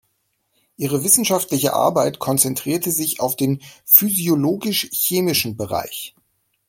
Ihre 0.77 1.03
wissenschaftliche 1.03 1.73
Arbeit 1.75 2.17
konzentrierte 2.17 2.89
sich 2.89 3.19
auf 3.19 3.35
den 3.35 3.61
physiologisch-chemischen 3.85 5.55
Bereich. 5.57 6.15